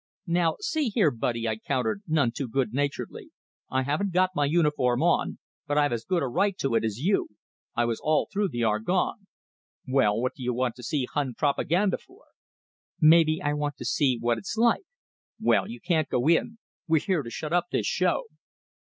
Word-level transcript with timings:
"Now 0.25 0.55
see 0.61 0.89
here, 0.89 1.11
buddy," 1.11 1.47
I 1.47 1.57
countered, 1.57 2.01
none 2.07 2.31
too 2.31 2.47
good 2.47 2.73
naturedly, 2.73 3.29
"I 3.69 3.83
haven't 3.83 4.11
got 4.13 4.31
my 4.35 4.45
uniform 4.45 5.03
on, 5.03 5.37
but 5.67 5.77
I've 5.77 5.93
as 5.93 6.05
good 6.05 6.23
a 6.23 6.27
right 6.27 6.57
to 6.57 6.73
it 6.73 6.83
as 6.83 6.97
you; 6.97 7.27
I 7.75 7.85
was 7.85 7.99
all 8.03 8.27
through 8.33 8.47
the 8.47 8.63
Argonne." 8.63 9.27
"Well, 9.87 10.19
what 10.19 10.33
do 10.33 10.41
you 10.41 10.55
want 10.55 10.73
to 10.77 10.83
see 10.83 11.05
Hun 11.05 11.35
propaganda 11.35 11.99
for?" 11.99 12.23
"Maybe 12.99 13.43
I 13.43 13.53
want 13.53 13.77
to 13.77 13.85
see 13.85 14.17
what 14.19 14.39
it's 14.39 14.57
like." 14.57 14.85
"Well, 15.39 15.69
you 15.69 15.79
can't 15.79 16.09
go 16.09 16.27
in; 16.27 16.57
we're 16.87 16.99
here 17.01 17.21
to 17.21 17.29
shut 17.29 17.53
up 17.53 17.65
this 17.71 17.85
show!" 17.85 18.23